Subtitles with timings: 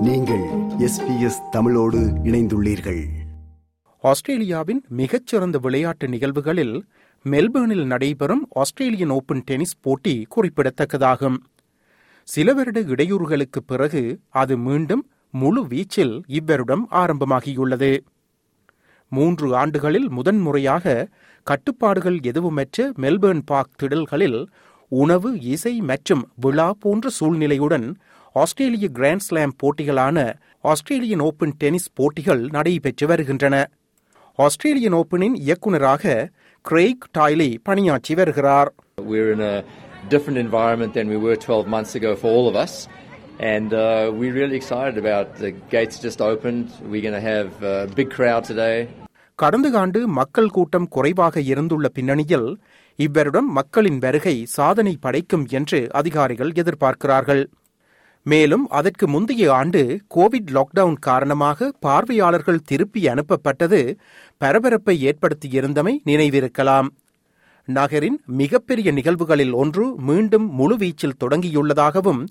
[0.00, 0.44] நீங்கள்
[0.78, 3.06] எஸ்பிஎஸ் தமிழோடு இணைந்துள்ளீர்கள்.
[4.00, 6.84] ஆஸ்திரேலியாவின் மிகச்சிறந்த விளையாட்டு நிகழ்வுகளில்
[7.24, 11.36] மெல்பேர்னில் நடைபெறும் ஆஸ்திரேலியன் ஓபன் டென்னிஸ் போட்டி குறிப்பிடத்தக்கதாகும்.
[12.22, 17.98] சில வருட இடையூறுகளுக்கு பிறகு அது மீண்டும் முழு வீச்சில் இவ்வருடம் ஆரம்பமாகியுள்ளது.
[19.08, 21.08] மூன்று ஆண்டுகளில் முதன்முறையாக
[21.42, 24.46] கட்டுப்பாடுகள் எதுவுமற்ற மெல்பேர்ன் பார்க் திடல்களில்
[24.88, 27.94] உணவு இசை மற்றும் விழா போன்ற சூழ்நிலையுடன்
[28.36, 30.18] ஆஸ்திரேலிய கிராண்ட் ஸ்லாம் போட்டிகளான
[30.64, 33.56] ஆஸ்திரேலியன் ஓபன் டென்னிஸ் போட்டிகள் நடைபெற்று வருகின்றன
[34.38, 36.04] ஆஸ்திரேலியன் ஓபனின் இயக்குநராக
[36.64, 38.70] கிரெய்க் டாய்லி பணியாற்றி வருகிறார்
[39.10, 39.56] We're in a
[40.08, 42.72] different environment than we were 12 months ago for all of us.
[43.50, 46.66] And uh, we're really excited about the gates just opened.
[46.90, 48.76] We're going to have a big crowd today.
[49.38, 52.48] கடந்த ஆண்டு மக்கள் கூட்டம் குறைவாக இருந்துள்ள பின்னணியில்
[52.98, 57.42] இவ்வருடம் மக்களின் வருகை சாதனை படைக்கும் என்று அதிகாரிகள் எதிர்பார்க்கிறார்கள்
[58.22, 63.96] மேலும் அதற்கு முந்தைய ஆண்டு கோவிட் லாக்டவுன் காரணமாக பார்வையாளர்கள் திருப்பி அனுப்பப்பட்டது.
[64.36, 66.88] பரபரப்பை ஏற்படுத்தியிருந்தமை நினைவிருக்கலாம்.
[67.68, 72.22] நகரின் மிகப்பெரிய நிகழ்வுகளில் ஒன்று மீண்டும் முழுவீச்சில் தொடங்கியுள்ளதாகவும்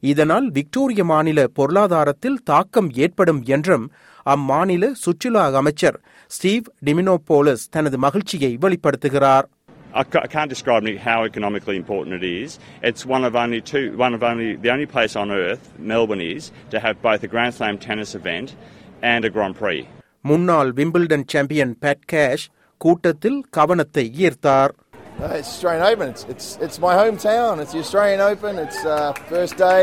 [0.00, 3.84] இதனால் விக்டோரிய மாநில பொருளாதாரத்தில் தாக்கம் ஏற்படும் என்றும்
[4.26, 5.98] அம்மாநில சுற்றுலா அமைச்சர்
[6.30, 9.46] ஸ்டீவ் டிமினோபோலஸ் தனது மகிழ்ச்சியை வெளிப்படுத்துகிறார்.
[9.92, 12.58] I ca- I can't describe how economically important it is.
[12.82, 16.44] It's one of only two, one of only the only place on earth, Melbourne is,
[16.70, 18.54] to have both a Grand Slam tennis event
[19.02, 19.80] and a Grand Prix.
[20.24, 22.46] முன்னாள் Wimbledon champion Pat Cash
[22.80, 24.74] கூட்டத்தில் கவனத்தை ஈர்த்தார்
[25.20, 26.08] it's Australian Open.
[26.08, 27.58] It's, it's, it's my hometown.
[27.58, 28.58] It's the Australian Open.
[28.58, 28.98] It's uh,
[29.30, 29.82] first day.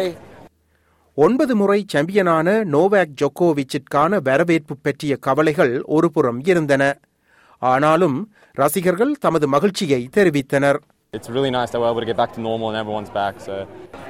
[1.18, 6.84] ஒன்பது முறை சாம்பியனான Novak ஜொக்கோவிச்சிற்கான வரவேற்பு பற்றிய கவலைகள் ஒருபுறம் இருந்தன
[7.62, 8.18] ஆனாலும்
[8.58, 10.80] ரசிகர்கள் தமது மகிழ்ச்சியை தெரிவித்தனர்
[11.14, 13.36] It's really nice that we're able to get back to normal and everyone's back.
[13.40, 13.54] So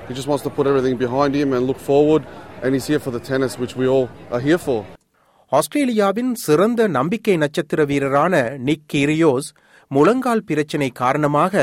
[0.07, 2.23] He just wants to put everything behind him and look forward,
[2.63, 4.77] and he's here for the tennis, which we all are here for.
[5.51, 8.33] ஆஸ்திரேலியாவின் சிறந்த நம்பிக்கை நட்சத்திர வீரரான
[8.67, 9.49] நிக் கீரியோஸ்
[9.91, 11.53] முழங்கால் பிரச்சினை காரணமாக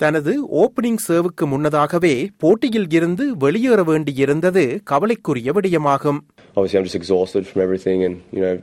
[0.00, 0.32] தனது
[0.62, 2.12] opening சேவுக்கு முன்னதாகவே
[2.42, 6.20] போட்டியில் இருந்து வெளியேற வேண்டியிருந்தது கவலைக்குரிய விடயமாகும்
[6.56, 8.54] obviously I'm just exhausted from everything and you know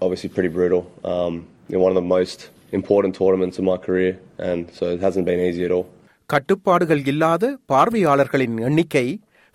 [0.00, 1.34] obviously pretty brutal um,
[1.68, 2.40] in one of the most
[2.72, 4.12] important tournaments of my career
[4.50, 5.86] and so it hasn't been easy at all
[6.28, 9.06] கட்டுப்பாடுகள் இல்லாத பார்வையாளர்களின் எண்ணிக்கை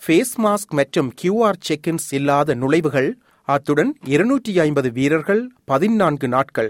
[0.01, 3.09] face mask மற்றும் QR check-ins இல்லாத நுழைவுகள்
[3.47, 5.41] அத்துடன் இருநூற்றி ஐம்பது வீரர்கள்
[5.71, 6.69] பதினான்கு நாட்கள்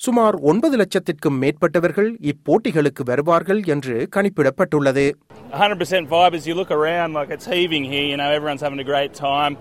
[0.00, 5.04] சுமார் ஒன்பது லட்சத்திற்கும் மேற்பட்டவர்கள் இப்போட்டிகளுக்கு வருவார்கள் என்று கணிப்பிடப்பட்டுள்ளது
[5.60, 8.88] 100% vibe as you look around, like it's heaving here, you know, everyone's having a
[8.92, 9.54] great time.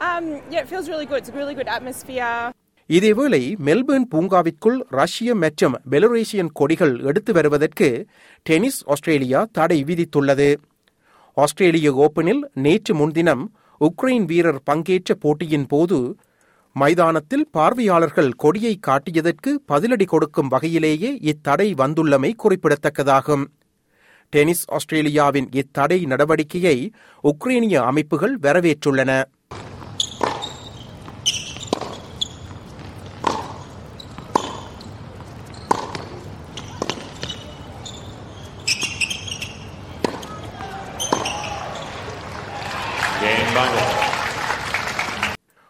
[0.00, 1.18] Um, yeah, it feels really good.
[1.18, 2.34] It's a really good atmosphere.
[2.96, 7.88] இதேவேளை மெல்பர்ன் பூங்காவிற்குள் ரஷ்ய மற்றும் பெலரேசியன் கொடிகள் எடுத்து வருவதற்கு
[8.46, 10.48] டென்னிஸ் ஆஸ்திரேலியா தடை விதித்துள்ளது.
[11.36, 13.44] ஆஸ்திரேலிய ஓபனில் நேற்று முன்தினம்
[13.80, 16.18] உக்ரைன் வீரர் பங்கேற்ற போட்டியின் போது
[16.76, 23.44] மைதானத்தில் பார்வையாளர்கள் கொடியை காட்டியதற்கு பதிலடி கொடுக்கும் வகையிலேயே இத்தடை வந்துள்ளமை குறிப்பிடத்தக்கதாகும்.
[24.32, 26.78] டென்னிஸ் ஆஸ்திரேலியாவின் இத்தடை நடவடிக்கையை
[27.24, 29.12] உக்ரைனிய அமைப்புகள் வரவேற்றுள்ளன.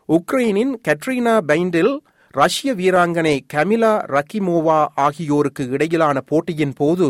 [0.09, 1.93] உக்ரைனின் கட்ரினா பைண்டில்
[2.35, 7.07] ரஷ்ய வீராங்கனை கமிலா ரக்கிமோவா ஆகியோருக்கு இடையிலான போட்டியின் போது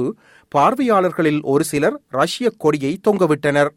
[0.54, 3.70] பார்வையாளர்களில் ஒரு சிலர் ரஷ்ய கொடியை தொங்கவிட்டனர்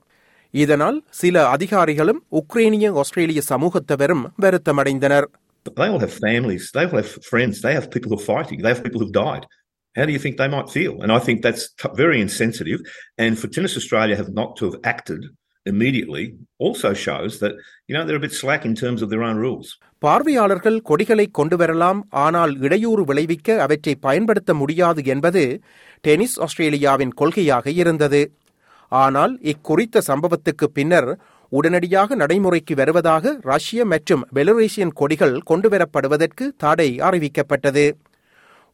[0.54, 5.28] இதனால் சில அதிகாரிகளும் உக்ரைனிய ஆஸ்திரேலிய சமூகத்தவரும் வருத்தமடைந்தனர்
[5.66, 8.72] They all have families, they all have friends, they have people who are fighting, they
[8.74, 9.44] have people who've died.
[9.96, 10.94] How do you think they might feel?
[11.04, 11.64] And I think that's
[11.96, 12.80] very insensitive.
[13.18, 15.22] And for Tennis Australia have not to have acted
[15.66, 16.24] immediately
[16.60, 17.54] also shows that,
[17.88, 19.68] you know, they're a bit slack in terms of their own rules.
[20.02, 25.44] பார்வையாளர்கள் கொடிகளை கொண்டு வரலாம் ஆனால் இடையூறு விளைவிக்க அவற்றை பயன்படுத்த முடியாது என்பது
[26.04, 28.22] டென்னிஸ் ஆஸ்திரேலியாவின் கொள்கையாக இருந்தது
[28.92, 31.10] ஆனால் இக்குறித்த சம்பவத்துக்கு பின்னர்
[31.52, 37.86] உடனடியாக நடைமுறைக்கு வருவதாக ரஷ்ய மற்றும் பெலரேசியன் கொடிகள் கொண்டுவரப்படுவதற்கு தடை அறிவிக்கப்பட்டது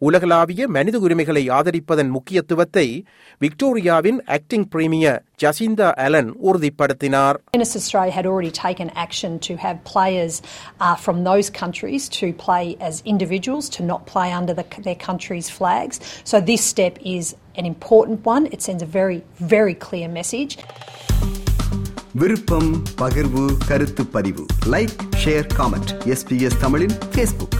[0.02, 2.84] உலகளாவிய மனித உரிமைகளை ஆதரிப்பதன் முக்கியத்துவத்தை
[3.40, 10.34] விக்டோரியாவின் ஆக்டிங் பிரீமியர் ஜசிந்தா அலன் உறுதிப்படுத்தினார் Tennis Australia had already taken action to have players
[10.80, 15.48] uh, from those countries to play as individuals, to not play under the, their country's
[15.50, 15.96] flags.
[16.24, 17.24] So this step is
[17.56, 18.46] an important one.
[18.48, 19.20] It sends a very,
[19.54, 20.54] very clear message.
[22.14, 22.68] விருப்பம்
[23.00, 24.92] பகிர்வு கருத்து பதிவு like
[25.22, 27.56] share comment SBS தமிழின் Facebook